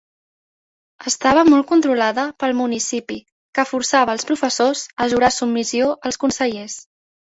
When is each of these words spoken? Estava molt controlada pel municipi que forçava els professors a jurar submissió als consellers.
Estava 1.11 1.43
molt 1.49 1.67
controlada 1.73 2.25
pel 2.45 2.57
municipi 2.63 3.21
que 3.59 3.69
forçava 3.75 4.19
els 4.19 4.29
professors 4.33 4.87
a 5.07 5.11
jurar 5.17 5.35
submissió 5.41 5.97
als 6.11 6.25
consellers. 6.27 6.85